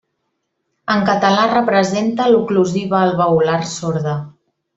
En 0.93 1.03
català 1.09 1.43
representa 1.51 2.27
l'oclusiva 2.31 2.99
alveolar 3.03 3.61
sorda. 3.75 4.17